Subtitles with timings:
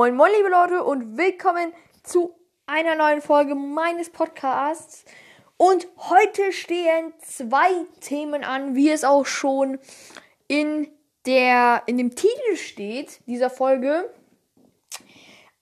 [0.00, 2.34] Moin, moin, liebe Leute, und willkommen zu
[2.64, 5.04] einer neuen Folge meines Podcasts.
[5.58, 7.68] Und heute stehen zwei
[8.00, 9.78] Themen an, wie es auch schon
[10.48, 10.90] in
[11.26, 14.10] der, in dem Titel steht dieser Folge.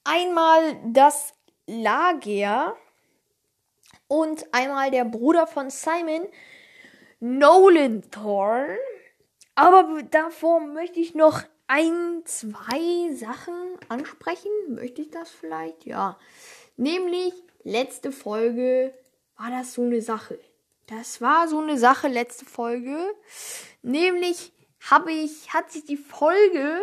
[0.04, 1.34] Einmal das
[1.66, 2.77] Lager
[4.06, 6.28] und einmal der Bruder von Simon,
[7.18, 8.78] Nolan Thorn.
[9.56, 13.54] Aber davor möchte ich noch ein, zwei Sachen
[13.88, 14.50] ansprechen.
[14.70, 15.86] Möchte ich das vielleicht?
[15.86, 16.18] Ja.
[16.76, 17.32] Nämlich,
[17.62, 18.92] letzte Folge
[19.36, 20.40] war das so eine Sache.
[20.86, 23.14] Das war so eine Sache, letzte Folge.
[23.82, 24.52] Nämlich
[24.90, 26.80] habe ich, hat sich die Folge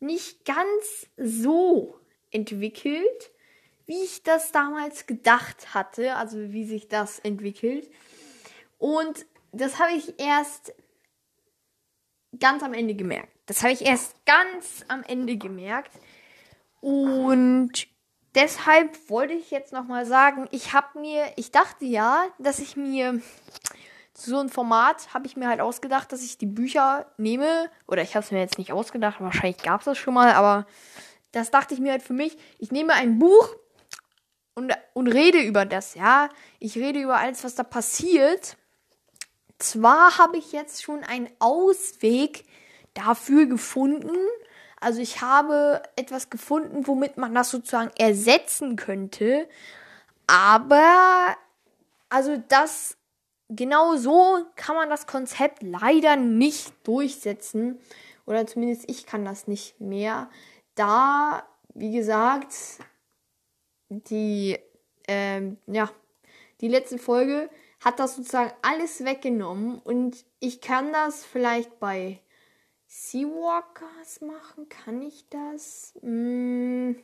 [0.00, 3.30] nicht ganz so entwickelt,
[3.86, 6.16] wie ich das damals gedacht hatte.
[6.16, 7.90] Also wie sich das entwickelt.
[8.78, 10.72] Und das habe ich erst
[12.38, 13.28] ganz am Ende gemerkt.
[13.46, 15.92] Das habe ich erst ganz am Ende gemerkt.
[16.80, 17.86] Und
[18.34, 23.20] deshalb wollte ich jetzt nochmal sagen, ich habe mir, ich dachte ja, dass ich mir
[24.14, 27.70] so ein Format habe ich mir halt ausgedacht, dass ich die Bücher nehme.
[27.86, 30.66] Oder ich habe es mir jetzt nicht ausgedacht, wahrscheinlich gab es das schon mal, aber
[31.32, 32.36] das dachte ich mir halt für mich.
[32.58, 33.56] Ich nehme ein Buch
[34.54, 36.28] und, und rede über das, ja.
[36.58, 38.56] Ich rede über alles, was da passiert.
[39.62, 42.44] Zwar habe ich jetzt schon einen Ausweg
[42.94, 44.16] dafür gefunden.
[44.80, 49.48] Also ich habe etwas gefunden, womit man das sozusagen ersetzen könnte.
[50.26, 51.36] Aber
[52.08, 52.96] also das
[53.50, 57.78] genau so kann man das Konzept leider nicht durchsetzen.
[58.26, 60.28] Oder zumindest ich kann das nicht mehr.
[60.74, 62.52] Da, wie gesagt,
[63.88, 64.58] die,
[65.06, 65.88] ähm, ja,
[66.62, 67.50] die letzte Folge
[67.80, 72.20] hat das sozusagen alles weggenommen und ich kann das vielleicht bei
[72.86, 74.68] Seawalkers machen?
[74.68, 75.92] Kann ich das?
[76.00, 76.96] Hm.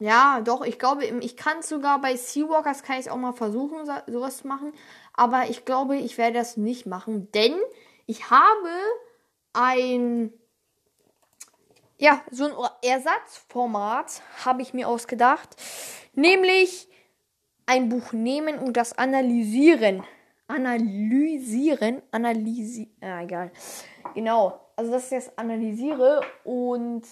[0.00, 3.84] Ja, doch, ich glaube, ich kann es sogar bei Seawalkers, kann ich auch mal versuchen,
[4.06, 4.72] sowas zu machen.
[5.12, 7.54] Aber ich glaube, ich werde das nicht machen, denn
[8.06, 8.70] ich habe
[9.52, 10.32] ein,
[11.98, 15.56] ja, so ein Ersatzformat habe ich mir ausgedacht.
[16.14, 16.88] Nämlich
[17.66, 20.04] ein Buch nehmen und das analysieren.
[20.46, 23.50] Analysieren, analysi, ah, egal.
[24.14, 27.02] Genau, also dass ich das analysiere und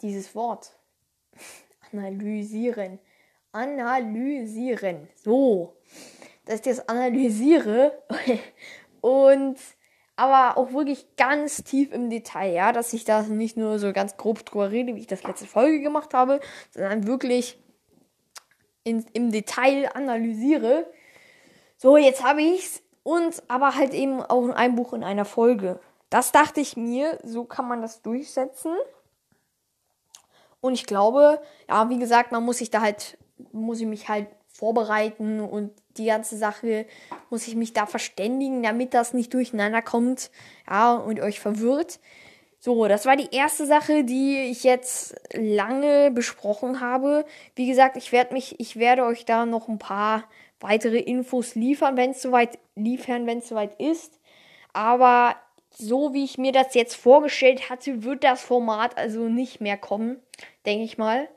[0.00, 0.72] dieses Wort
[1.92, 2.98] analysieren,
[3.50, 5.76] analysieren, so,
[6.46, 8.02] dass ich das analysiere
[9.02, 9.58] und
[10.22, 14.16] aber auch wirklich ganz tief im Detail, ja, dass ich da nicht nur so ganz
[14.16, 16.40] grob drüber rede, wie ich das letzte Folge gemacht habe,
[16.70, 17.58] sondern wirklich
[18.84, 20.86] in, im Detail analysiere
[21.82, 25.80] so, jetzt habe ich's und aber halt eben auch ein Buch in einer Folge.
[26.10, 28.76] Das dachte ich mir, so kann man das durchsetzen.
[30.60, 33.18] Und ich glaube, ja, wie gesagt, man muss sich da halt,
[33.50, 36.86] muss ich mich halt vorbereiten und die ganze Sache
[37.30, 40.30] muss ich mich da verständigen, damit das nicht durcheinander kommt,
[40.68, 42.00] ja, und euch verwirrt.
[42.58, 47.24] So, das war die erste Sache, die ich jetzt lange besprochen habe.
[47.56, 50.24] Wie gesagt, ich werde mich, ich werde euch da noch ein paar
[50.60, 54.20] weitere Infos liefern, wenn es soweit liefern, wenn es soweit ist.
[54.72, 55.34] Aber
[55.70, 60.20] so wie ich mir das jetzt vorgestellt hatte, wird das Format also nicht mehr kommen,
[60.64, 61.28] denke ich mal.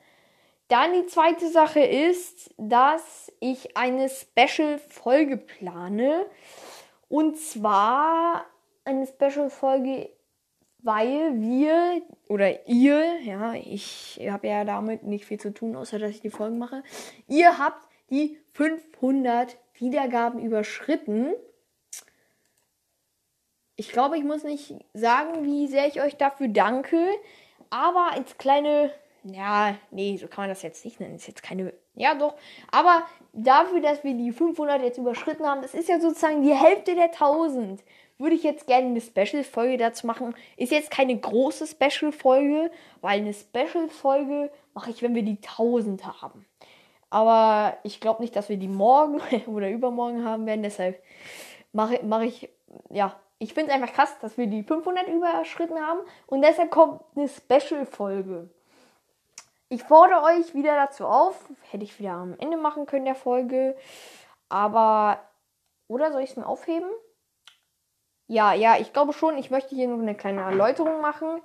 [0.67, 6.25] Dann die zweite Sache ist, dass ich eine Special-Folge plane.
[7.07, 8.45] Und zwar
[8.83, 10.09] eine Special-Folge,
[10.79, 16.11] weil wir oder ihr, ja, ich habe ja damit nicht viel zu tun, außer dass
[16.11, 16.83] ich die Folgen mache.
[17.27, 21.33] Ihr habt die 500 Wiedergaben überschritten.
[23.75, 26.97] Ich glaube, ich muss nicht sagen, wie sehr ich euch dafür danke.
[27.69, 28.91] Aber als kleine,
[29.31, 31.15] ja, nee, so kann man das jetzt nicht nennen.
[31.15, 32.35] Ist jetzt keine, ja doch.
[32.71, 36.93] Aber dafür, dass wir die 500 jetzt überschritten haben, das ist ja sozusagen die Hälfte
[36.93, 37.83] der 1000.
[38.17, 40.35] Würde ich jetzt gerne eine Special-Folge dazu machen.
[40.57, 46.45] Ist jetzt keine große Special-Folge, weil eine Special-Folge mache ich, wenn wir die 1000 haben.
[47.09, 50.63] Aber ich glaube nicht, dass wir die morgen oder übermorgen haben werden.
[50.63, 51.01] Deshalb
[51.73, 52.47] mache mach ich,
[52.89, 55.99] ja, ich finde es einfach krass, dass wir die 500 überschritten haben.
[56.27, 58.49] Und deshalb kommt eine Special-Folge.
[59.69, 61.49] Ich fordere euch wieder dazu auf.
[61.71, 63.75] Hätte ich wieder am Ende machen können der Folge.
[64.47, 65.19] Aber,
[65.87, 66.89] oder soll ich es mir aufheben?
[68.27, 69.37] Ja, ja, ich glaube schon.
[69.37, 71.41] Ich möchte hier noch eine kleine Erläuterung machen.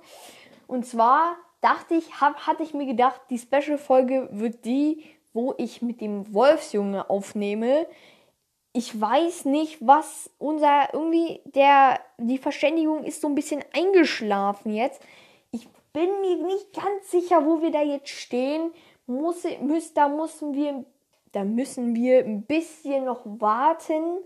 [0.67, 5.81] Und zwar dachte ich, hab, hatte ich mir gedacht, die Special-Folge wird die, wo ich
[5.81, 7.87] mit dem Wolfsjunge aufnehme.
[8.73, 15.01] ich weiß nicht, was unser irgendwie der die Verständigung ist so ein bisschen eingeschlafen jetzt.
[15.93, 18.71] Bin mir nicht ganz sicher, wo wir da jetzt stehen.
[19.07, 20.85] Muss, müß, da müssen wir
[21.31, 24.19] da müssen wir ein bisschen noch warten,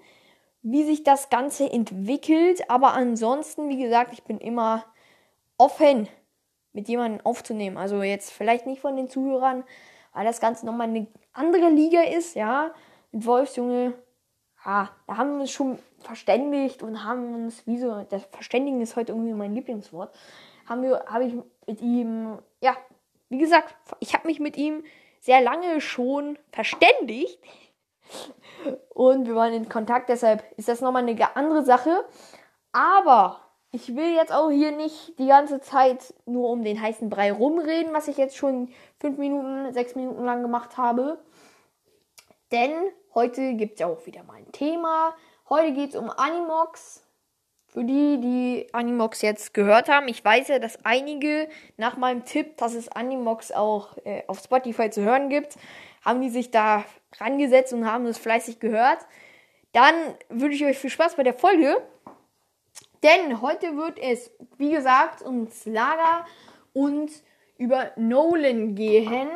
[0.64, 2.70] wie sich das Ganze entwickelt.
[2.70, 4.86] Aber ansonsten, wie gesagt, ich bin immer
[5.58, 6.08] offen,
[6.74, 7.78] mit jemandem aufzunehmen.
[7.78, 9.64] Also jetzt vielleicht nicht von den Zuhörern,
[10.14, 12.74] weil das Ganze nochmal eine andere Liga ist, ja.
[13.12, 13.94] Mit Wolfsjunge
[14.66, 18.96] ja, da haben wir uns schon verständigt und haben uns, wie so, das Verständigen ist
[18.96, 20.14] heute irgendwie mein Lieblingswort,
[20.66, 21.36] haben wir, habe ich
[21.68, 22.76] mit ihm, ja,
[23.30, 24.84] wie gesagt, ich habe mich mit ihm
[25.20, 27.40] sehr lange schon verständigt
[28.90, 32.06] und wir waren in Kontakt, deshalb ist das nochmal eine andere Sache,
[32.72, 33.42] aber
[33.72, 37.94] ich will jetzt auch hier nicht die ganze Zeit nur um den heißen Brei rumreden,
[37.94, 38.70] was ich jetzt schon
[39.00, 41.20] fünf Minuten, sechs Minuten lang gemacht habe.
[42.52, 42.72] Denn
[43.14, 45.14] heute gibt es ja auch wieder mal ein Thema.
[45.50, 47.05] Heute geht es um Animox.
[47.75, 52.56] Für die, die Animox jetzt gehört haben, ich weiß ja, dass einige nach meinem Tipp,
[52.56, 55.57] dass es Animox auch äh, auf Spotify zu hören gibt,
[56.01, 56.86] haben die sich da
[57.19, 59.00] rangesetzt und haben das fleißig gehört.
[59.74, 59.94] Dann
[60.30, 61.75] wünsche ich euch viel Spaß bei der Folge.
[63.04, 66.25] Denn heute wird es, wie gesagt, ums Lager
[66.72, 67.12] und
[67.57, 69.27] über Nolan gehen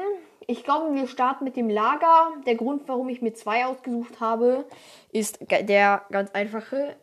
[0.48, 2.34] ich glaube, wir starten mit dem Lager.
[2.46, 4.66] Der Grund, warum ich mir zwei ausgesucht habe,
[5.12, 6.96] ist der ganz einfache,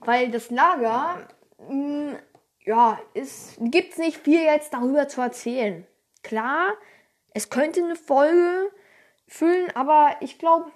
[0.00, 2.16] weil das Lager, mh, hm,
[2.64, 5.86] ja, es gibt nicht viel jetzt darüber zu erzählen.
[6.22, 6.72] Klar,
[7.34, 8.70] es könnte eine Folge
[9.26, 10.70] füllen, aber ich glaube,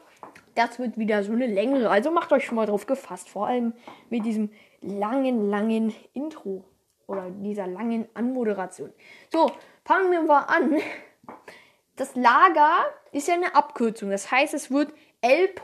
[0.55, 1.89] das wird wieder so eine längere.
[1.89, 3.73] Also macht euch schon mal drauf gefasst, vor allem
[4.11, 4.51] mit diesem
[4.83, 6.65] langen, langen Intro
[7.07, 8.93] oder dieser langen Anmoderation.
[9.33, 9.51] So,
[9.85, 10.77] fangen wir mal an
[11.99, 14.11] das Lager ist ja eine Abkürzung.
[14.11, 15.63] Das heißt, es wird L.A.G.E.R.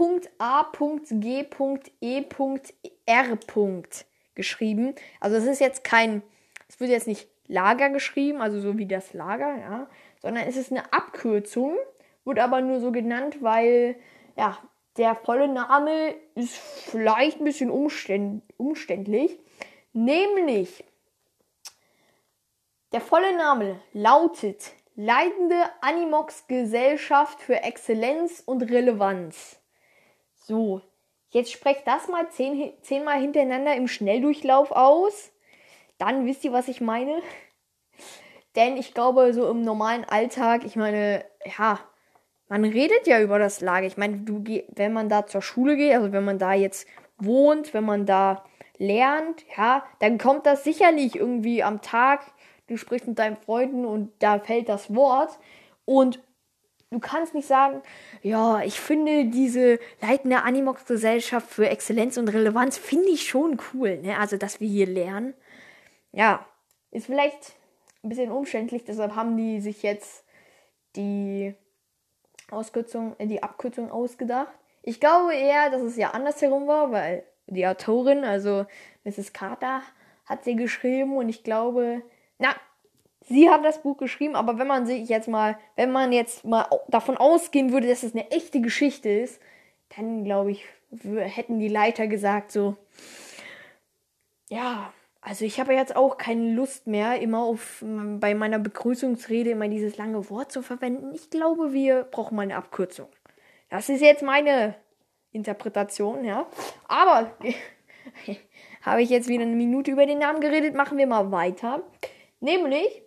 [4.35, 4.95] geschrieben.
[5.21, 6.23] Also es ist jetzt kein,
[6.69, 9.87] es wird jetzt nicht Lager geschrieben, also so wie das Lager, ja,
[10.21, 11.77] sondern es ist eine Abkürzung,
[12.25, 13.97] wird aber nur so genannt, weil,
[14.37, 14.59] ja,
[14.97, 19.39] der volle Name ist vielleicht ein bisschen umständlich.
[19.93, 20.85] Nämlich,
[22.93, 29.59] der volle Name lautet Leitende Animox-Gesellschaft für Exzellenz und Relevanz.
[30.37, 30.83] So,
[31.31, 35.33] jetzt sprecht das mal zehn, zehnmal hintereinander im Schnelldurchlauf aus.
[35.99, 37.21] Dann wisst ihr, was ich meine.
[38.57, 41.25] Denn ich glaube, so im normalen Alltag, ich meine,
[41.59, 41.81] ja,
[42.49, 43.89] man redet ja über das Lager.
[43.89, 44.45] Ich meine, du,
[44.77, 46.87] wenn man da zur Schule geht, also wenn man da jetzt
[47.19, 48.45] wohnt, wenn man da
[48.79, 52.21] lernt, ja, dann kommt das sicherlich irgendwie am Tag
[52.67, 55.39] du sprichst mit deinen Freunden und da fällt das Wort
[55.85, 56.21] und
[56.91, 57.83] du kannst nicht sagen,
[58.23, 64.19] ja, ich finde diese leitende Animox-Gesellschaft für Exzellenz und Relevanz finde ich schon cool, ne?
[64.19, 65.35] Also, dass wir hier lernen.
[66.13, 66.47] Ja,
[66.91, 67.55] ist vielleicht
[68.03, 70.25] ein bisschen umständlich, deshalb haben die sich jetzt
[70.97, 71.55] die
[72.51, 74.53] Auskürzung, äh, die Abkürzung ausgedacht.
[74.83, 78.67] Ich glaube eher, dass es ja andersherum war, weil die Autorin, also
[79.05, 79.33] Mrs.
[79.33, 79.83] Carter,
[80.27, 82.03] hat sie geschrieben und ich glaube,
[82.39, 82.55] na,
[83.27, 86.67] sie hat das Buch geschrieben, aber wenn man sich jetzt mal, wenn man jetzt mal
[86.89, 89.41] davon ausgehen würde, dass es eine echte Geschichte ist,
[89.97, 90.65] dann glaube ich,
[91.03, 92.77] hätten die Leiter gesagt so,
[94.49, 99.69] ja, also ich habe jetzt auch keine Lust mehr, immer auf bei meiner Begrüßungsrede immer
[99.69, 101.13] dieses lange Wort zu verwenden.
[101.15, 103.09] Ich glaube, wir brauchen mal eine Abkürzung.
[103.71, 104.75] Das ist jetzt meine
[105.33, 106.47] Interpretation, ja.
[106.89, 107.33] Aber
[108.83, 111.83] habe ich jetzt wieder eine Minute über den Namen geredet, machen wir mal weiter.
[112.45, 113.03] Nämlich,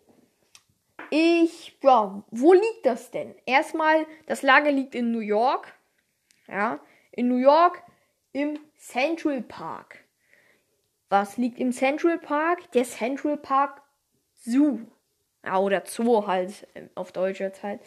[1.12, 3.36] ich, ja, wo liegt das denn?
[3.46, 5.76] Erstmal, das Lager liegt in New York.
[6.48, 6.80] Ja,
[7.12, 7.84] in New York
[8.32, 10.04] im Central Park.
[11.10, 12.72] Was liegt im Central Park?
[12.72, 13.84] Der Central Park
[14.34, 14.80] Zoo.
[15.46, 17.82] Ja, oder Zoo halt, ähm, auf Deutsch jetzt halt.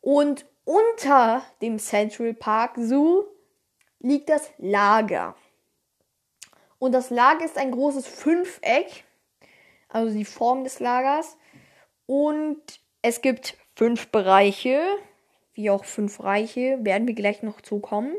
[0.00, 3.26] Und unter dem Central Park Zoo
[4.00, 5.36] liegt das Lager.
[6.80, 9.04] Und das Lager ist ein großes Fünfeck
[9.88, 11.36] also die Form des Lagers.
[12.06, 12.62] Und
[13.02, 14.80] es gibt fünf Bereiche,
[15.52, 18.14] wie auch fünf Reiche, werden wir gleich noch zukommen.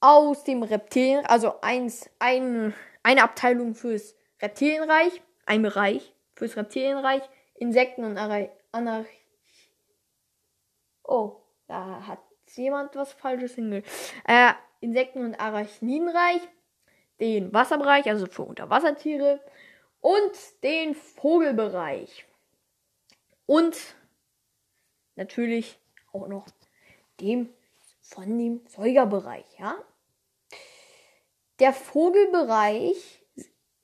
[0.00, 7.22] Aus dem Reptilien, also eins, ein, eine Abteilung fürs Reptilienreich, ein Bereich fürs Reptilienreich,
[7.54, 9.06] Insekten und Anarch.
[11.02, 12.20] Oh, da hat
[12.54, 13.82] jemand was Falsches hinge.
[14.26, 16.40] Äh, Insekten- und Arachnidenreich,
[17.18, 19.40] den Wasserbereich, also für Unterwassertiere,
[20.00, 22.26] und den Vogelbereich.
[23.46, 23.76] Und
[25.16, 25.78] natürlich
[26.12, 26.46] auch noch
[27.20, 27.48] dem
[28.00, 29.76] von dem Säugerbereich, ja.
[31.58, 33.22] Der Vogelbereich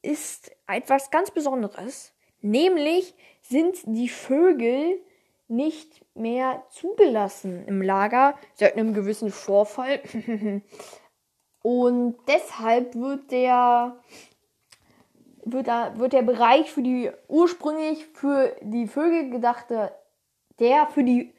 [0.00, 5.00] ist etwas ganz Besonderes, nämlich sind die Vögel
[5.49, 10.00] nicht mehr zugelassen im Lager seit einem gewissen Vorfall.
[11.62, 13.99] Und deshalb wird der
[15.44, 19.92] wird, da, wird der Bereich für die ursprünglich für die Vögel gedachte,
[20.58, 21.34] der für die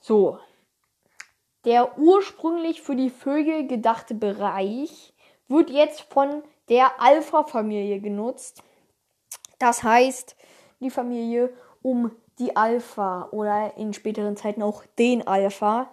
[0.00, 0.38] so
[1.66, 5.12] der ursprünglich für die Vögel gedachte Bereich
[5.48, 8.62] wird jetzt von der Alpha-Familie genutzt.
[9.58, 10.36] Das heißt,
[10.80, 15.90] die Familie um die Alpha oder in späteren Zeiten auch den Alpha,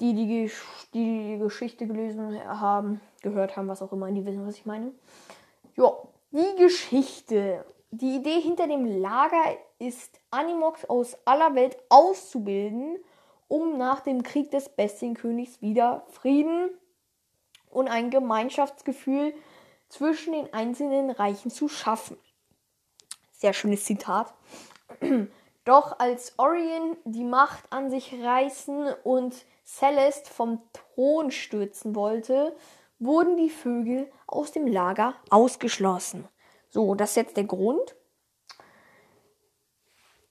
[0.00, 0.50] die die, die,
[0.94, 4.92] die Geschichte gelesen haben, gehört haben, was auch immer, die wissen, was ich meine.
[5.76, 5.92] Ja,
[6.38, 7.64] die Geschichte.
[7.90, 12.98] Die Idee hinter dem Lager ist, Animox aus aller Welt auszubilden,
[13.48, 16.70] um nach dem Krieg des Bestienkönigs wieder Frieden
[17.70, 19.34] und ein Gemeinschaftsgefühl
[19.88, 22.16] zwischen den einzelnen Reichen zu schaffen.
[23.32, 24.32] Sehr schönes Zitat.
[25.64, 32.56] Doch als Orion die Macht an sich reißen und Celeste vom Thron stürzen wollte,
[32.98, 36.28] wurden die Vögel aus dem Lager ausgeschlossen.
[36.70, 37.96] So, das ist jetzt der Grund.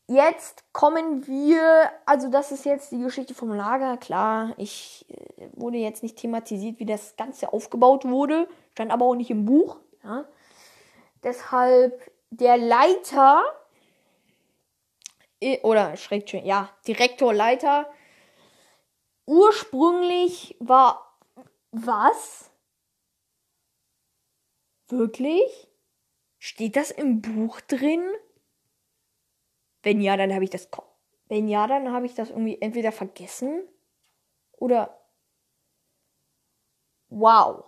[0.09, 3.97] Jetzt kommen wir, also das ist jetzt die Geschichte vom Lager.
[3.97, 9.15] Klar, ich äh, wurde jetzt nicht thematisiert, wie das Ganze aufgebaut wurde, stand aber auch
[9.15, 9.77] nicht im Buch.
[10.03, 10.23] Ja.
[11.23, 13.43] Deshalb der Leiter
[15.63, 17.89] oder schräg ja, Direktor, Leiter.
[19.25, 21.17] Ursprünglich war
[21.71, 22.49] was?
[24.89, 25.67] Wirklich?
[26.39, 28.03] Steht das im Buch drin?
[29.83, 30.69] Wenn ja, dann habe ich das.
[31.27, 33.67] Wenn ja, dann habe ich das irgendwie entweder vergessen
[34.51, 35.01] oder.
[37.09, 37.63] Wow.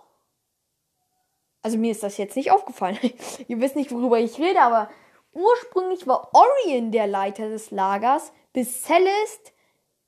[1.62, 2.98] Also mir ist das jetzt nicht aufgefallen.
[3.48, 4.90] Ihr wisst nicht, worüber ich rede, aber
[5.32, 9.52] ursprünglich war Orion der Leiter des Lagers, bis Celeste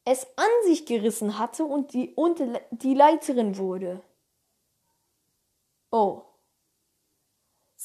[0.04, 4.02] es an sich gerissen hatte und die, und die Leiterin wurde.
[5.90, 6.22] Oh.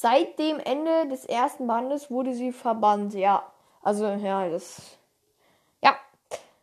[0.00, 3.42] Seit dem Ende des ersten Bandes wurde sie verbannt, ja.
[3.82, 4.96] Also, ja, das.
[5.82, 5.96] Ja.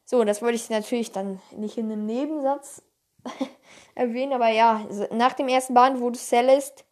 [0.05, 2.81] So, das wollte ich natürlich dann nicht in einem Nebensatz
[3.93, 4.79] erwähnen, aber ja,
[5.11, 6.85] nach dem ersten Band wurde Celeste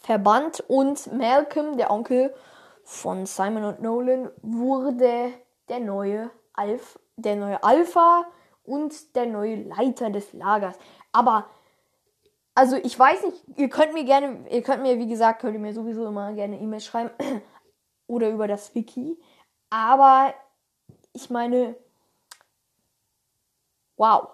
[0.00, 2.34] verbannt und Malcolm, der Onkel
[2.84, 5.32] von Simon und Nolan, wurde
[5.70, 8.26] der neue Alpha, der neue Alpha
[8.64, 10.76] und der neue Leiter des Lagers.
[11.10, 11.46] Aber
[12.54, 15.60] also ich weiß nicht, ihr könnt mir gerne, ihr könnt mir, wie gesagt, könnt ihr
[15.60, 17.10] mir sowieso immer gerne E-Mails schreiben
[18.06, 19.18] oder über das Wiki.
[19.70, 20.34] Aber
[21.14, 21.76] ich meine,
[23.96, 24.28] wow,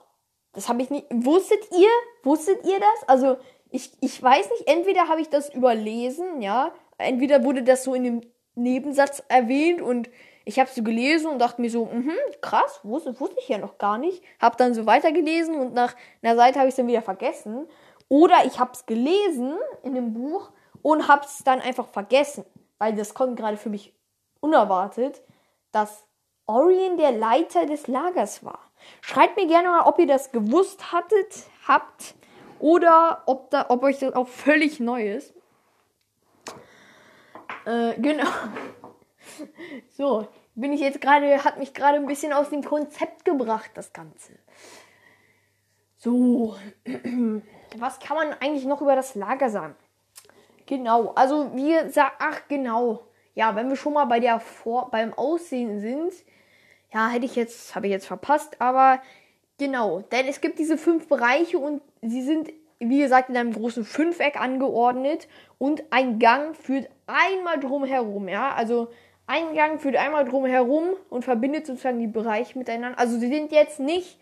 [0.52, 1.06] das habe ich nicht.
[1.10, 1.88] Wusstet ihr,
[2.24, 3.08] wusstet ihr das?
[3.08, 3.36] Also
[3.70, 8.04] ich, ich weiß nicht, entweder habe ich das überlesen, ja, entweder wurde das so in
[8.04, 8.20] dem
[8.54, 10.10] Nebensatz erwähnt und
[10.44, 13.76] ich habe so gelesen und dachte mir so, mh, krass, wusste, wusste ich ja noch
[13.76, 14.24] gar nicht.
[14.40, 17.68] Habe dann so weitergelesen und nach einer Seite habe ich es dann wieder vergessen.
[18.08, 20.50] Oder ich habe es gelesen in dem Buch
[20.82, 22.44] und habe es dann einfach vergessen,
[22.78, 23.94] weil das kommt gerade für mich
[24.40, 25.22] unerwartet,
[25.72, 26.04] dass
[26.46, 28.60] Orion der Leiter des Lagers war.
[29.00, 32.14] Schreibt mir gerne mal, ob ihr das gewusst hattet, habt
[32.58, 35.34] oder ob, da, ob euch das auch völlig neu ist.
[37.64, 38.28] Äh, genau.
[39.90, 43.92] So, bin ich jetzt gerade, hat mich gerade ein bisschen aus dem Konzept gebracht, das
[43.92, 44.32] Ganze.
[45.98, 46.54] So,
[47.76, 49.74] was kann man eigentlich noch über das Lager sagen?
[50.66, 53.02] Genau, also wir sagen, ach genau,
[53.34, 56.12] ja, wenn wir schon mal bei der Vor beim Aussehen sind,
[56.92, 59.00] ja, hätte ich jetzt, habe ich jetzt verpasst, aber
[59.58, 63.84] genau, denn es gibt diese fünf Bereiche und sie sind, wie gesagt, in einem großen
[63.84, 65.26] Fünfeck angeordnet
[65.58, 68.88] und ein Gang führt einmal drum herum, ja, also
[69.26, 72.98] ein Gang führt einmal drum herum und verbindet sozusagen die Bereiche miteinander.
[72.98, 74.18] Also sie sind jetzt nicht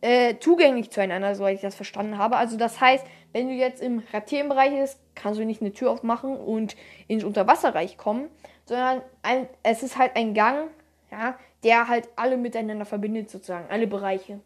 [0.00, 2.36] äh, zugänglich zueinander, soweit ich das verstanden habe.
[2.36, 6.36] Also das heißt, wenn du jetzt im Reptilienbereich bist, kannst du nicht eine Tür aufmachen
[6.36, 6.76] und
[7.06, 8.28] ins Unterwasserreich kommen,
[8.64, 10.68] sondern ein, es ist halt ein Gang,
[11.10, 14.40] ja, der halt alle miteinander verbindet, sozusagen, alle Bereiche.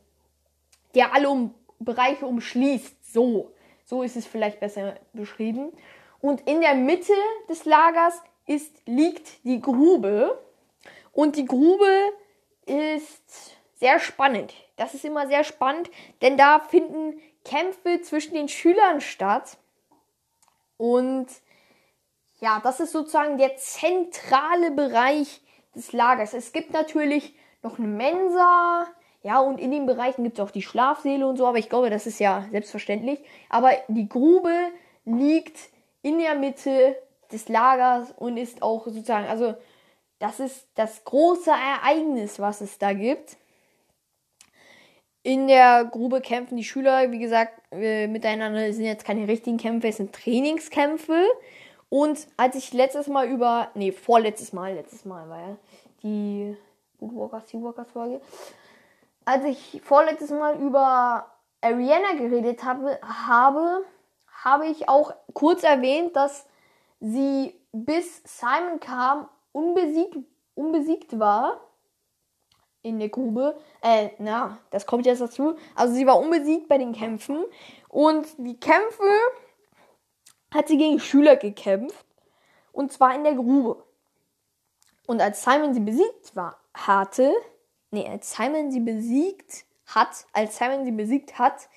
[0.95, 3.13] Der alle um, Bereiche umschließt.
[3.13, 3.53] So.
[3.85, 5.73] So ist es vielleicht besser beschrieben.
[6.21, 7.13] Und in der Mitte
[7.49, 10.41] des Lagers ist, liegt die Grube.
[11.13, 11.87] Und die Grube
[12.67, 14.55] ist sehr spannend.
[14.77, 15.91] Das ist immer sehr spannend,
[16.23, 19.59] denn da finden Kämpfe zwischen den Schülern statt.
[20.79, 21.27] Und
[22.41, 25.43] ja, das ist sozusagen der zentrale Bereich
[25.75, 26.33] des Lagers.
[26.33, 28.87] Es gibt natürlich noch eine Mensa,
[29.23, 31.91] Ja, und in den Bereichen gibt es auch die Schlafsäle und so, aber ich glaube,
[31.91, 33.23] das ist ja selbstverständlich.
[33.51, 34.55] Aber die Grube
[35.05, 35.59] liegt
[36.01, 36.97] in der Mitte
[37.33, 39.55] des Lagers und ist auch sozusagen, also
[40.19, 43.37] das ist das große Ereignis, was es da gibt.
[45.25, 48.69] In der Grube kämpfen die Schüler, wie gesagt, äh, miteinander.
[48.69, 51.25] Es sind jetzt keine richtigen Kämpfe, es sind Trainingskämpfe.
[51.89, 55.57] Und als ich letztes Mal über, nee, vorletztes Mal, letztes Mal war ja
[56.03, 56.55] die
[57.01, 58.21] Woodwalkers, Seawalkers Folge,
[59.25, 61.31] als ich vorletztes Mal über
[61.63, 63.83] Ariana geredet habe, habe,
[64.45, 66.47] habe ich auch kurz erwähnt, dass
[67.01, 70.19] sie bis Simon kam unbesiegt,
[70.55, 71.64] unbesiegt war
[72.85, 73.59] in der Grube.
[73.81, 75.57] Äh, na, das kommt jetzt dazu.
[75.75, 77.45] Also sie war unbesiegt bei den Kämpfen.
[77.89, 79.09] Und die Kämpfe
[80.53, 82.07] hat sie gegen Schüler gekämpft.
[82.73, 83.83] Und zwar in der Grube.
[85.07, 87.33] Und als Simon sie besiegt war, hatte,
[87.91, 91.69] nee, als Simon sie besiegt hat, als Simon sie besiegt hat,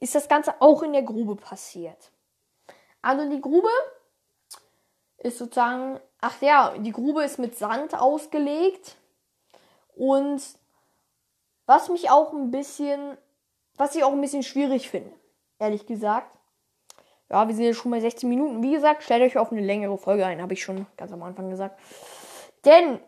[0.00, 2.12] ist das Ganze auch in der Grube passiert.
[3.02, 3.68] Also die Grube
[5.18, 8.96] ist sozusagen, ach ja, die Grube ist mit Sand ausgelegt
[9.96, 10.42] und
[11.66, 13.16] was mich auch ein bisschen,
[13.76, 15.12] was ich auch ein bisschen schwierig finde,
[15.58, 16.36] ehrlich gesagt.
[17.30, 18.62] Ja, wir sind jetzt schon bei 16 Minuten.
[18.62, 21.50] Wie gesagt, stellt euch auf eine längere Folge ein, habe ich schon ganz am Anfang
[21.50, 21.80] gesagt.
[22.64, 23.00] Denn,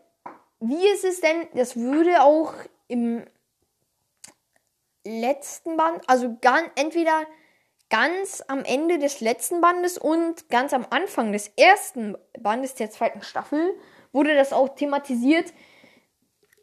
[0.59, 2.53] wie ist es denn, das würde auch
[2.87, 3.25] im
[5.05, 7.25] letzten Band, also ganz, entweder
[7.89, 13.21] ganz am Ende des letzten Bandes und ganz am Anfang des ersten Bandes der zweiten
[13.21, 13.73] Staffel
[14.11, 15.53] wurde das auch thematisiert,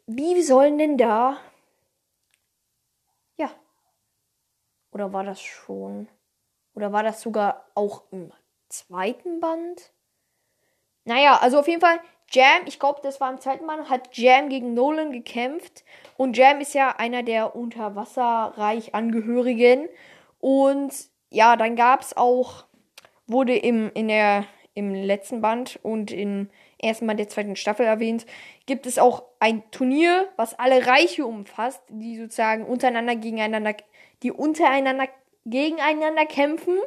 [0.07, 1.37] wie sollen denn da.
[3.37, 3.51] Ja.
[4.91, 6.07] Oder war das schon.
[6.73, 8.33] Oder war das sogar auch im
[8.69, 9.93] zweiten Band?
[11.05, 11.99] Naja, also auf jeden Fall,
[12.31, 15.83] Jam, ich glaube, das war im zweiten Band, hat Jam gegen Nolan gekämpft.
[16.17, 19.87] Und Jam ist ja einer der Unterwasserreich-Angehörigen.
[20.39, 20.93] Und
[21.29, 22.65] ja, dann gab es auch,
[23.27, 28.25] wurde im, in der, im letzten Band und im ersten Band der zweiten Staffel erwähnt,
[28.65, 33.75] gibt es auch ein Turnier, was alle Reiche umfasst, die sozusagen untereinander gegeneinander,
[34.23, 35.07] die untereinander
[35.45, 36.79] gegeneinander kämpfen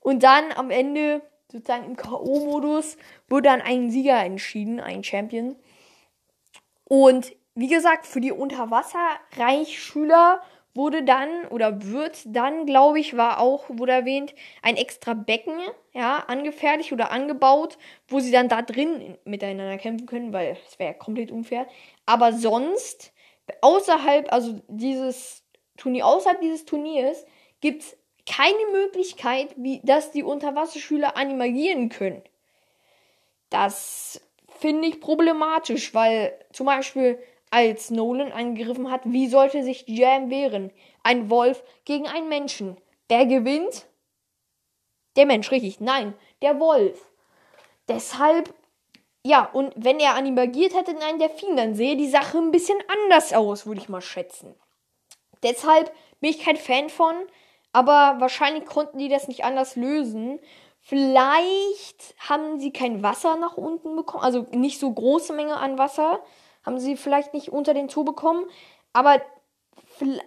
[0.00, 2.96] und dann am Ende sozusagen im K.O.-Modus
[3.28, 5.56] wurde dann ein Sieger entschieden, ein Champion.
[6.84, 10.42] Und wie gesagt, für die Unterwasserreichschüler
[10.74, 15.58] wurde dann oder wird dann, glaube ich, war auch, wurde erwähnt, ein extra Becken,
[15.96, 17.78] ja, angefertigt oder angebaut,
[18.08, 21.66] wo sie dann da drin miteinander kämpfen können, weil es wäre ja komplett unfair.
[22.04, 23.14] Aber sonst,
[23.62, 25.42] außerhalb, also dieses
[25.78, 27.24] Turnier, außerhalb dieses Turniers,
[27.62, 32.22] gibt es keine Möglichkeit, wie, dass die Unterwasserschüler animagieren können.
[33.48, 37.18] Das finde ich problematisch, weil zum Beispiel
[37.50, 40.72] als Nolan angegriffen hat, wie sollte sich Jam wehren?
[41.02, 42.76] Ein Wolf gegen einen Menschen.
[43.08, 43.86] Wer gewinnt?
[45.16, 45.80] Der Mensch, richtig.
[45.80, 47.10] Nein, der Wolf.
[47.88, 48.52] Deshalb,
[49.24, 52.78] ja, und wenn er animagiert hätte in einen Delfin, dann sehe die Sache ein bisschen
[53.04, 54.54] anders aus, würde ich mal schätzen.
[55.42, 57.14] Deshalb bin ich kein Fan von,
[57.72, 60.40] aber wahrscheinlich konnten die das nicht anders lösen.
[60.80, 66.20] Vielleicht haben sie kein Wasser nach unten bekommen, also nicht so große Menge an Wasser
[66.64, 68.44] haben sie vielleicht nicht unter den Zoo bekommen.
[68.92, 69.22] Aber,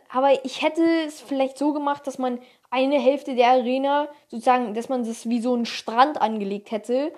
[0.09, 2.39] aber ich hätte es vielleicht so gemacht, dass man
[2.71, 7.11] eine Hälfte der Arena sozusagen, dass man das wie so einen Strand angelegt hätte,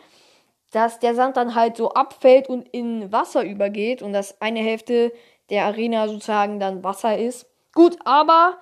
[0.72, 5.12] dass der Sand dann halt so abfällt und in Wasser übergeht und dass eine Hälfte
[5.50, 7.46] der Arena sozusagen dann Wasser ist.
[7.74, 8.58] Gut, aber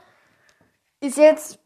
[1.01, 1.59] ist jetzt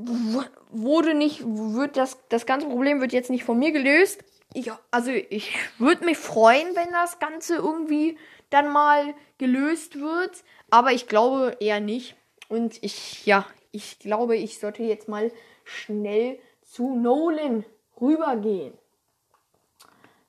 [0.69, 4.23] wurde nicht wird das das ganze Problem wird jetzt nicht von mir gelöst.
[4.53, 8.17] Ich, also ich würde mich freuen, wenn das Ganze irgendwie
[8.49, 10.43] dann mal gelöst wird.
[10.69, 12.15] Aber ich glaube eher nicht.
[12.49, 15.31] Und ich, ja, ich glaube, ich sollte jetzt mal
[15.65, 17.65] schnell zu Nolan
[17.99, 18.77] rübergehen.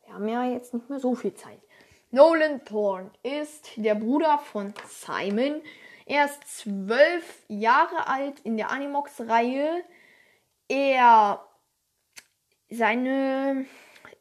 [0.05, 1.61] Wir haben ja jetzt nicht mehr so viel Zeit.
[2.11, 5.61] Nolan Thorne ist der Bruder von Simon.
[6.07, 9.85] Er ist zwölf Jahre alt in der Animox-Reihe.
[10.69, 11.47] Er
[12.71, 13.67] seine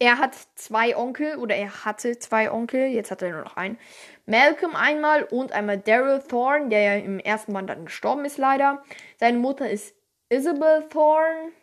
[0.03, 3.79] er hat zwei Onkel oder er hatte zwei Onkel, jetzt hat er nur noch einen.
[4.25, 8.83] Malcolm einmal und einmal Daryl Thorne, der ja im ersten Band dann gestorben ist leider.
[9.17, 9.95] Seine Mutter ist
[10.27, 11.53] Isabel Thorne.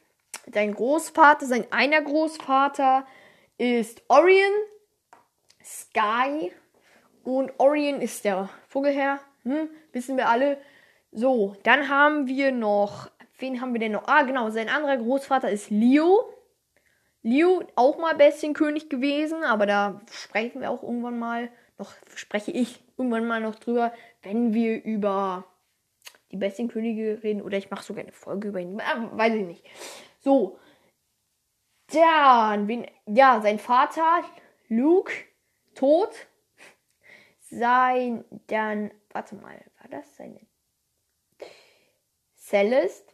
[0.51, 3.07] Sein Großvater, sein einer Großvater
[3.59, 4.53] ist Orion
[5.63, 6.51] Sky.
[7.23, 9.21] Und Orion ist der Vogelherr.
[9.43, 10.57] Hm, wissen wir alle.
[11.13, 13.11] So, dann haben wir noch.
[13.39, 14.09] Wen haben wir denn noch?
[14.09, 14.49] Ah, genau.
[14.49, 16.40] Sein anderer Großvater ist Leo.
[17.23, 22.83] Liu auch mal Bestienkönig gewesen, aber da sprechen wir auch irgendwann mal noch, spreche ich
[22.97, 25.45] irgendwann mal noch drüber, wenn wir über
[26.31, 28.79] die Bestienkönige reden oder ich mache sogar eine Folge über ihn.
[28.79, 29.65] Äh, weiß ich nicht.
[30.21, 30.59] So.
[31.93, 34.23] Dann, wen, ja, sein Vater,
[34.69, 35.13] Luke,
[35.75, 36.15] tot.
[37.41, 40.41] Sein, dann, warte mal, war das seine?
[42.37, 43.13] Celeste.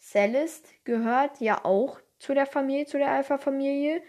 [0.00, 4.00] Celeste gehört ja auch zu der Familie, zu der Alpha-Familie.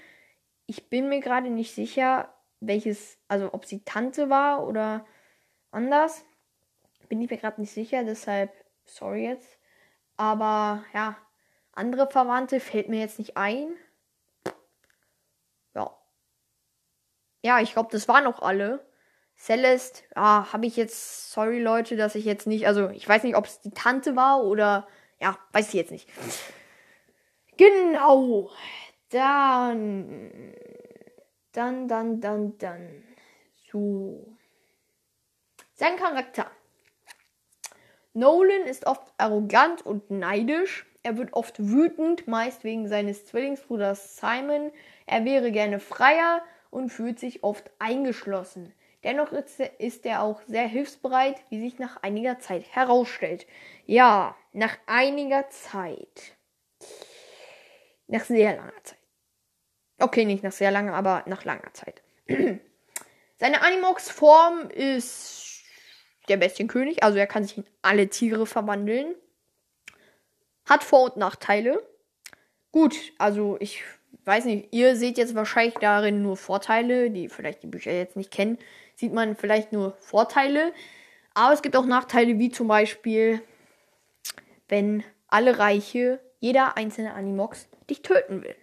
[0.68, 5.04] Ich bin mir gerade nicht sicher, welches, also ob sie Tante war oder
[5.72, 6.24] anders.
[7.10, 8.54] Bin ich mir gerade nicht sicher, deshalb
[8.86, 9.58] sorry jetzt.
[10.16, 11.18] Aber ja,
[11.72, 13.74] andere Verwandte fällt mir jetzt nicht ein.
[15.74, 15.98] Ja.
[17.44, 18.86] Ja, ich glaube, das waren auch alle.
[19.36, 23.36] Celeste, ja, habe ich jetzt, sorry Leute, dass ich jetzt nicht, also ich weiß nicht,
[23.36, 24.88] ob es die Tante war oder,
[25.20, 26.08] ja, weiß ich jetzt nicht.
[27.64, 28.52] Genau.
[29.10, 30.32] Dann,
[31.54, 33.04] dann, dann, dann, dann.
[33.72, 34.36] So.
[35.74, 36.52] Sein Charakter.
[38.14, 40.86] Nolan ist oft arrogant und neidisch.
[41.04, 44.72] Er wird oft wütend, meist wegen seines Zwillingsbruders Simon.
[45.06, 48.74] Er wäre gerne freier und fühlt sich oft eingeschlossen.
[49.06, 53.48] Dennoch ist er auch sehr hilfsbereit, wie sich nach einiger Zeit herausstellt.
[53.86, 56.33] Ja, nach einiger Zeit.
[58.08, 59.00] Nach sehr langer Zeit.
[60.00, 62.02] Okay, nicht nach sehr langer, aber nach langer Zeit.
[63.38, 65.64] Seine Animox-Form ist
[66.30, 69.16] der Bestienkönig, also er kann sich in alle Tiere verwandeln.
[70.66, 71.86] Hat Vor- und Nachteile.
[72.72, 73.84] Gut, also ich
[74.26, 78.32] weiß nicht, ihr seht jetzt wahrscheinlich darin nur Vorteile, die vielleicht die Bücher jetzt nicht
[78.32, 78.58] kennen,
[78.96, 80.74] sieht man vielleicht nur Vorteile.
[81.34, 83.42] Aber es gibt auch Nachteile, wie zum Beispiel,
[84.70, 88.56] wenn alle Reiche, jeder einzelne Animox dich töten will.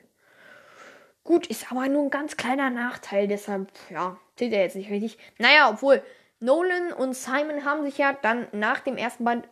[1.24, 5.18] Gut, ist aber nur ein ganz kleiner Nachteil, deshalb, ja, zählt er jetzt nicht richtig.
[5.38, 6.02] Naja, obwohl,
[6.40, 9.46] Nolan und Simon haben sich ja dann nach dem ersten Band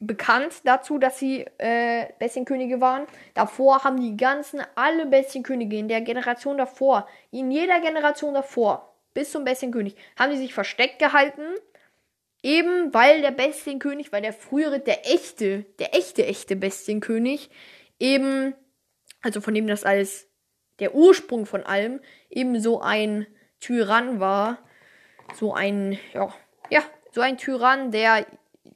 [0.00, 3.06] bekannt dazu, dass sie äh, Bestienkönige waren.
[3.34, 9.30] Davor haben die ganzen, alle Bestienkönige in der Generation davor, in jeder Generation davor, bis
[9.30, 11.42] zum Bestienkönig, haben die sich versteckt gehalten.
[12.42, 17.50] Eben weil der Bestienkönig, weil der frühere, der echte, der echte, echte Bestienkönig,
[18.00, 18.54] eben,
[19.22, 20.28] also von dem das alles,
[20.78, 23.26] der Ursprung von allem, eben so ein
[23.60, 24.58] Tyrann war.
[25.34, 26.34] So ein, ja,
[26.68, 26.82] ja,
[27.12, 28.26] so ein Tyrann, der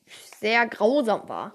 [0.07, 1.55] sehr grausam war.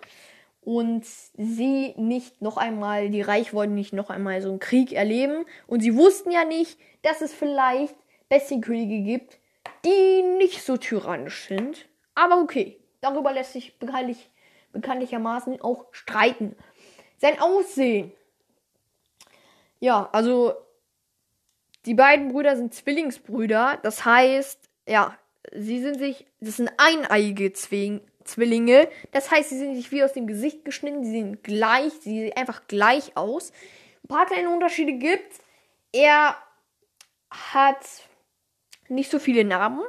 [0.63, 5.45] Und sie nicht noch einmal, die Reich wollten nicht noch einmal so einen Krieg erleben.
[5.65, 7.95] Und sie wussten ja nicht, dass es vielleicht
[8.29, 9.39] Bestienkönige gibt,
[9.85, 11.87] die nicht so tyrannisch sind.
[12.13, 14.29] Aber okay, darüber lässt sich bekanntlich,
[14.71, 16.55] bekanntlichermaßen auch streiten.
[17.17, 18.11] Sein Aussehen.
[19.81, 20.53] Ja, also
[21.85, 23.79] die beiden Brüder sind Zwillingsbrüder.
[23.81, 25.17] Das heißt, ja,
[25.53, 28.87] sie sind sich, das sind eineiige Zwing, Zwillinge.
[29.11, 31.03] Das heißt, sie sind sich wie aus dem Gesicht geschnitten.
[31.03, 33.51] Sie sehen gleich, sie sehen einfach gleich aus.
[34.03, 35.39] Ein paar kleine Unterschiede gibt.
[35.91, 36.35] Er
[37.31, 37.83] hat
[38.87, 39.81] nicht so viele Namen.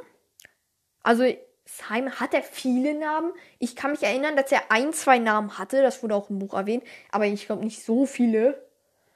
[1.03, 1.23] Also
[1.65, 3.31] Simon hat er viele Namen.
[3.59, 5.83] Ich kann mich erinnern, dass er ein, zwei Namen hatte.
[5.83, 6.83] Das wurde auch im Buch erwähnt.
[7.11, 8.72] Aber ich glaube nicht so viele.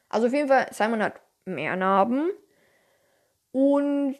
[0.09, 2.31] Also auf jeden Fall, Simon hat mehr Namen.
[3.51, 4.19] Und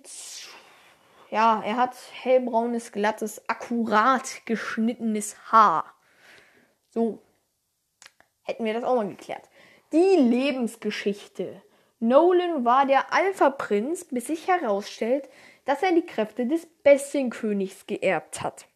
[1.29, 5.93] ja, er hat hellbraunes, glattes, akkurat geschnittenes Haar.
[6.89, 7.21] So.
[8.43, 9.49] Hätten wir das auch mal geklärt.
[9.91, 11.61] Die Lebensgeschichte.
[11.99, 15.27] Nolan war der Alpha-Prinz, bis sich herausstellt,
[15.65, 18.67] dass er die Kräfte des Bestienkönigs geerbt hat.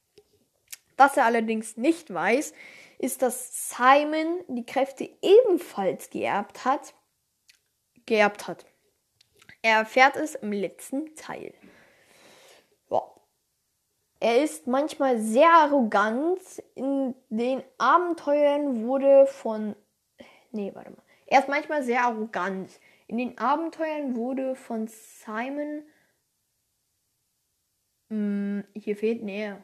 [0.97, 2.54] Was er allerdings nicht weiß,
[2.97, 6.93] ist, dass Simon die Kräfte ebenfalls geerbt hat.
[8.06, 8.66] Geerbt hat.
[9.62, 11.54] Er erfährt es im letzten Teil.
[12.90, 13.02] Ja.
[14.20, 16.40] Er ist manchmal sehr arrogant.
[16.76, 19.76] In den Abenteuern wurde von.
[20.52, 21.04] Nee, warte mal.
[21.28, 22.80] Er ist manchmal sehr arrogant.
[23.08, 25.84] In den Abenteuern wurde von Simon
[28.12, 29.64] hm, hier fehlt näher.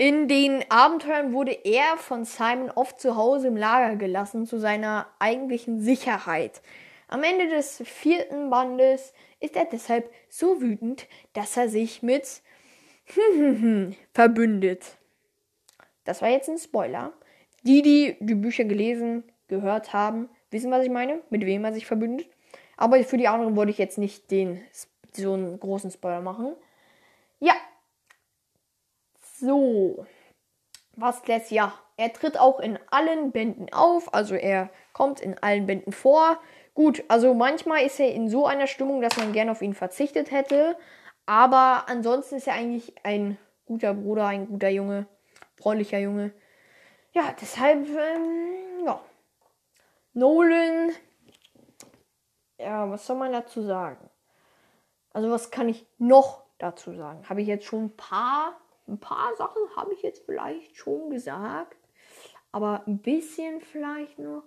[0.00, 5.08] In den Abenteuern wurde er von Simon oft zu Hause im Lager gelassen, zu seiner
[5.18, 6.62] eigentlichen Sicherheit.
[7.08, 12.42] Am Ende des vierten Bandes ist er deshalb so wütend, dass er sich mit
[14.14, 14.84] verbündet.
[16.04, 17.12] Das war jetzt ein Spoiler.
[17.64, 21.86] Die, die die Bücher gelesen, gehört haben, wissen, was ich meine, mit wem er sich
[21.86, 22.28] verbündet.
[22.76, 24.60] Aber für die anderen wollte ich jetzt nicht den
[25.10, 26.54] so einen großen Spoiler machen.
[29.40, 30.06] So.
[30.96, 31.72] Was lässt ja?
[31.96, 36.38] Er tritt auch in allen Bänden auf, also er kommt in allen Bänden vor.
[36.74, 40.30] Gut, also manchmal ist er in so einer Stimmung, dass man gerne auf ihn verzichtet
[40.30, 40.76] hätte.
[41.26, 45.06] Aber ansonsten ist er eigentlich ein guter Bruder, ein guter Junge,
[45.56, 46.32] freundlicher Junge.
[47.12, 49.00] Ja, deshalb, ähm, ja.
[50.14, 50.92] Nolan,
[52.58, 54.10] ja, was soll man dazu sagen?
[55.12, 57.28] Also, was kann ich noch dazu sagen?
[57.28, 58.56] Habe ich jetzt schon ein paar,
[58.88, 61.76] ein paar Sachen habe ich jetzt vielleicht schon gesagt.
[62.50, 64.42] Aber ein bisschen vielleicht noch.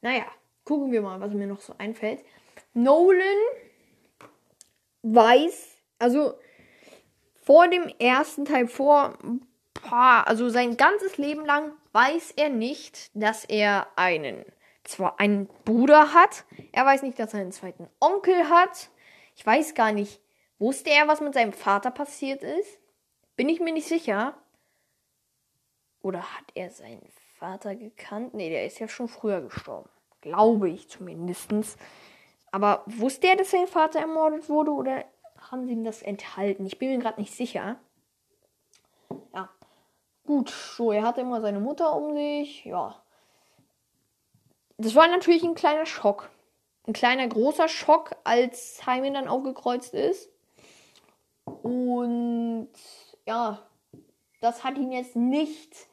[0.00, 0.24] Naja,
[0.64, 2.24] gucken wir mal, was mir noch so einfällt.
[2.74, 3.22] Nolan
[5.02, 6.34] weiß, also
[7.42, 13.10] vor dem ersten Teil, vor ein paar, also sein ganzes Leben lang weiß er nicht,
[13.14, 14.44] dass er einen,
[14.84, 16.44] zwar einen Bruder hat.
[16.72, 18.90] Er weiß nicht, dass er einen zweiten Onkel hat.
[19.36, 20.20] Ich weiß gar nicht,
[20.58, 22.78] wusste er, was mit seinem Vater passiert ist?
[23.36, 24.34] Bin ich mir nicht sicher.
[26.02, 27.06] Oder hat er seinen
[27.38, 28.34] Vater gekannt?
[28.34, 29.90] Nee, der ist ja schon früher gestorben.
[30.20, 31.78] Glaube ich zumindest.
[32.50, 35.04] Aber wusste er, dass sein Vater ermordet wurde oder
[35.50, 36.66] haben sie ihm das enthalten?
[36.66, 37.76] Ich bin mir gerade nicht sicher.
[39.34, 39.50] Ja.
[40.26, 42.64] Gut, so, er hatte immer seine Mutter um sich.
[42.64, 43.02] Ja.
[44.78, 46.30] Das war natürlich ein kleiner Schock.
[46.86, 50.30] Ein kleiner, großer Schock, als Simon dann aufgekreuzt ist.
[51.44, 52.70] Und
[53.26, 53.66] ja,
[54.40, 55.88] das hat ihn jetzt nicht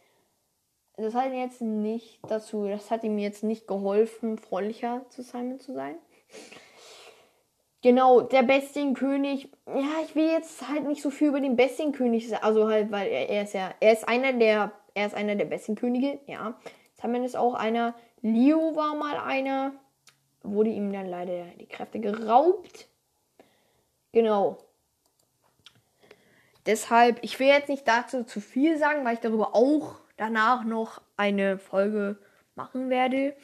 [0.96, 5.74] das hat jetzt nicht dazu, das hat ihm jetzt nicht geholfen, freundlicher zu Simon zu
[5.74, 5.96] sein.
[7.82, 9.50] Genau, der Bestienkönig.
[9.68, 12.44] Ja, ich will jetzt halt nicht so viel über den Bestienkönig sagen.
[12.44, 15.46] Also halt, weil er, er, ist ja, er ist einer der, er ist einer der
[15.46, 16.58] Bestienkönige, ja.
[16.94, 17.96] Simon ist auch einer.
[18.22, 19.74] Leo war mal einer.
[20.44, 22.88] Wurde ihm dann leider die Kräfte geraubt.
[24.12, 24.58] Genau.
[26.66, 31.02] Deshalb, ich will jetzt nicht dazu zu viel sagen, weil ich darüber auch danach noch
[31.18, 32.18] eine Folge
[32.56, 33.36] machen werde.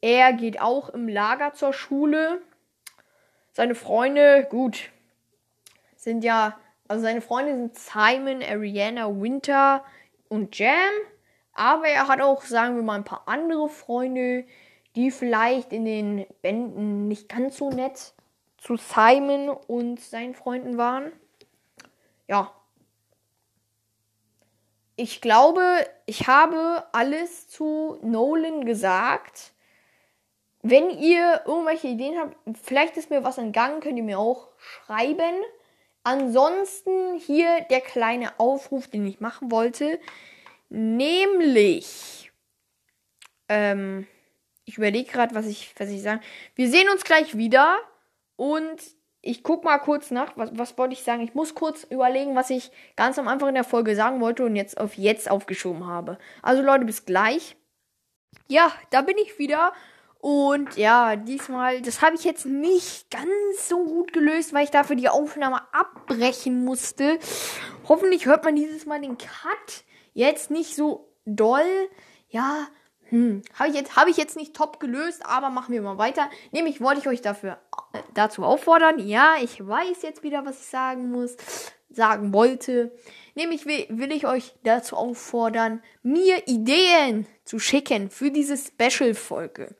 [0.00, 2.40] Er geht auch im Lager zur Schule.
[3.52, 4.90] Seine Freunde, gut,
[5.96, 9.84] sind ja, also seine Freunde sind Simon, Ariana, Winter
[10.28, 10.92] und Jam.
[11.52, 14.44] Aber er hat auch, sagen wir mal, ein paar andere Freunde,
[14.94, 18.14] die vielleicht in den Bänden nicht ganz so nett
[18.58, 21.10] zu Simon und seinen Freunden waren.
[22.28, 22.52] Ja,
[24.98, 29.52] ich glaube, ich habe alles zu Nolan gesagt.
[30.62, 35.36] Wenn ihr irgendwelche Ideen habt, vielleicht ist mir was entgangen, könnt ihr mir auch schreiben.
[36.02, 40.00] Ansonsten hier der kleine Aufruf, den ich machen wollte.
[40.68, 42.32] Nämlich,
[43.48, 44.08] ähm,
[44.64, 46.22] ich überlege gerade, was ich, was ich sagen.
[46.56, 47.78] Wir sehen uns gleich wieder
[48.34, 48.82] und
[49.20, 51.22] ich guck mal kurz nach, was, was wollte ich sagen?
[51.22, 54.56] Ich muss kurz überlegen, was ich ganz am Anfang in der Folge sagen wollte und
[54.56, 56.18] jetzt auf jetzt aufgeschoben habe.
[56.42, 57.56] Also Leute, bis gleich.
[58.46, 59.72] Ja, da bin ich wieder.
[60.20, 64.96] Und ja, diesmal, das habe ich jetzt nicht ganz so gut gelöst, weil ich dafür
[64.96, 67.18] die Aufnahme abbrechen musste.
[67.88, 71.88] Hoffentlich hört man dieses Mal den Cut jetzt nicht so doll.
[72.28, 72.66] Ja,
[73.10, 76.28] hm, habe ich, jetzt, hab ich jetzt nicht top gelöst, aber machen wir mal weiter.
[76.52, 77.58] Nämlich wollte ich euch dafür
[77.92, 78.98] äh, dazu auffordern.
[78.98, 81.36] Ja, ich weiß jetzt wieder, was ich sagen muss,
[81.90, 82.92] sagen wollte.
[83.34, 89.74] Nämlich will, will ich euch dazu auffordern, mir Ideen zu schicken für diese Special-Folge.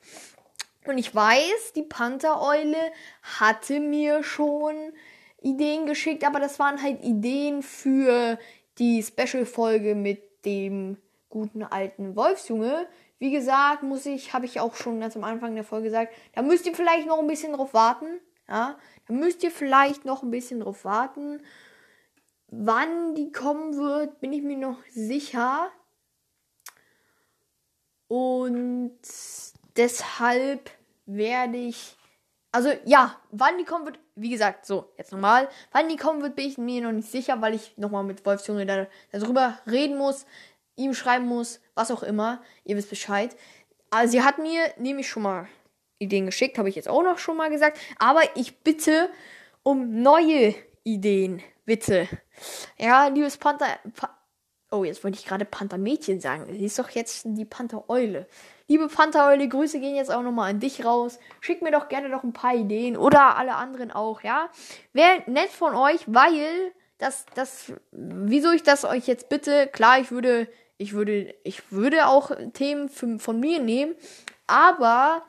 [0.87, 2.79] Und ich weiß, die Panther-Eule
[3.23, 4.75] hatte mir schon
[5.43, 8.39] Ideen geschickt, aber das waren halt Ideen für
[8.79, 10.97] die Special-Folge mit dem
[11.29, 12.87] guten alten Wolfsjunge.
[13.19, 16.43] Wie gesagt, muss ich, habe ich auch schon ganz am Anfang der Folge gesagt, da
[16.43, 18.21] müsst ihr vielleicht noch ein bisschen drauf warten.
[18.49, 21.43] Ja, da müsst ihr vielleicht noch ein bisschen drauf warten.
[22.47, 25.71] Wann die kommen wird, bin ich mir noch sicher.
[28.07, 28.99] Und
[29.77, 30.71] deshalb
[31.05, 31.97] werde ich.
[32.51, 35.49] Also ja, wann die kommen wird, wie gesagt, so, jetzt nochmal.
[35.73, 38.65] Wann die kommen wird, bin ich mir noch nicht sicher, weil ich nochmal mit Wolfsjunge
[38.65, 40.25] da, darüber reden muss
[40.79, 42.41] ihm schreiben muss, was auch immer.
[42.65, 43.37] Ihr wisst Bescheid.
[43.91, 45.49] Also sie hat mir nämlich schon mal
[45.99, 47.79] Ideen geschickt, habe ich jetzt auch noch schon mal gesagt.
[47.99, 49.11] Aber ich bitte
[49.63, 52.09] um neue Ideen, bitte.
[52.79, 53.79] Ja, liebes Panther.
[53.95, 54.15] Pa
[54.71, 56.47] oh, jetzt wollte ich gerade Panther-Mädchen sagen.
[56.53, 58.27] Sie ist doch jetzt die Panther-Eule.
[58.67, 61.19] Liebe Panther-Eule, Grüße gehen jetzt auch nochmal an dich raus.
[61.41, 64.51] Schick mir doch gerne noch ein paar Ideen oder alle anderen auch, ja.
[64.93, 70.11] Wäre nett von euch, weil das, das, wieso ich das euch jetzt bitte, klar, ich
[70.11, 73.95] würde ich würde, ich würde auch Themen für, von mir nehmen,
[74.47, 75.23] aber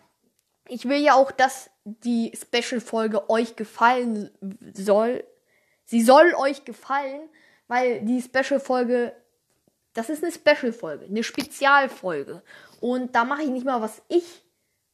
[0.68, 4.30] ich will ja auch, dass die Special-Folge euch gefallen
[4.74, 5.24] soll.
[5.86, 7.22] Sie soll euch gefallen,
[7.68, 9.14] weil die Special-Folge,
[9.94, 12.44] das ist eine Special-Folge, eine Spezialfolge.
[12.80, 14.44] Und da mache ich nicht mal, was ich,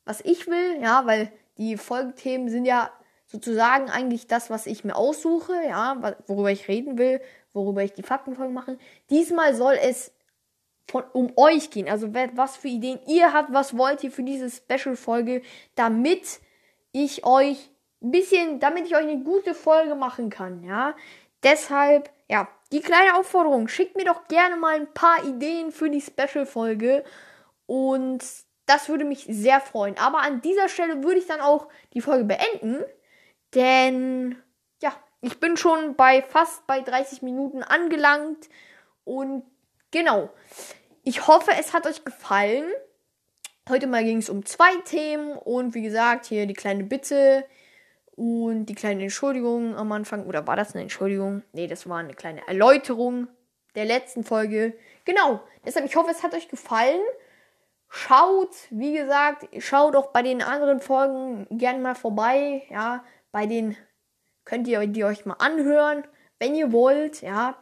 [0.06, 2.90] was ich will, ja, weil die Folgenthemen sind ja
[3.28, 8.04] sozusagen eigentlich das, was ich mir aussuche, ja, worüber ich reden will, worüber ich die
[8.04, 8.78] Faktenfolge mache.
[9.10, 10.15] Diesmal soll es
[10.88, 11.90] von, um euch gehen.
[11.90, 15.42] Also was für Ideen ihr habt, was wollt ihr für diese Special-Folge,
[15.76, 16.40] damit
[16.92, 17.70] ich euch
[18.02, 20.96] ein bisschen, damit ich euch eine gute Folge machen kann, ja.
[21.44, 26.02] Deshalb, ja, die kleine Aufforderung, schickt mir doch gerne mal ein paar Ideen für die
[26.02, 27.04] Special-Folge
[27.66, 28.24] und
[28.66, 29.98] das würde mich sehr freuen.
[29.98, 32.84] Aber an dieser Stelle würde ich dann auch die Folge beenden,
[33.54, 34.42] denn
[34.82, 38.50] ja, ich bin schon bei fast bei 30 Minuten angelangt
[39.04, 39.44] und
[39.96, 40.30] genau.
[41.04, 42.66] Ich hoffe, es hat euch gefallen.
[43.70, 47.46] Heute mal ging es um zwei Themen und wie gesagt, hier die kleine Bitte
[48.16, 50.26] und die kleine Entschuldigung am Anfang.
[50.26, 51.44] Oder war das eine Entschuldigung?
[51.54, 53.28] Nee, das war eine kleine Erläuterung
[53.76, 54.74] der letzten Folge.
[55.06, 55.42] Genau.
[55.66, 57.02] Deshalb, ich hoffe, es hat euch gefallen.
[57.88, 62.64] Schaut, wie gesagt, schaut auch bei den anderen Folgen gerne mal vorbei.
[62.70, 63.78] Ja, bei den
[64.44, 66.04] könnt ihr die euch mal anhören,
[66.40, 67.22] wenn ihr wollt.
[67.22, 67.58] Ja.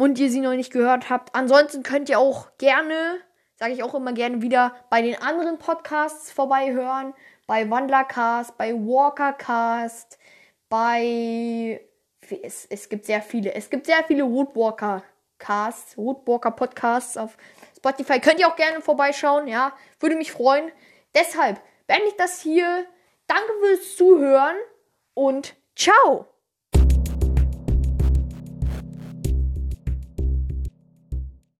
[0.00, 1.34] Und ihr sie noch nicht gehört habt.
[1.34, 3.18] Ansonsten könnt ihr auch gerne,
[3.56, 7.12] sage ich auch immer gerne wieder, bei den anderen Podcasts vorbeihören
[7.50, 10.20] bei Wandlercast, bei Walkercast,
[10.68, 11.84] bei.
[12.42, 13.52] Es, es gibt sehr viele.
[13.54, 15.02] Es gibt sehr viele Woodwalker
[15.38, 17.36] Casts, Woodwalker Podcasts auf
[17.76, 18.20] Spotify.
[18.20, 19.72] Könnt ihr auch gerne vorbeischauen, ja.
[19.98, 20.70] Würde mich freuen.
[21.12, 22.86] Deshalb beende ich das hier.
[23.26, 24.54] Danke fürs Zuhören
[25.14, 26.39] und ciao!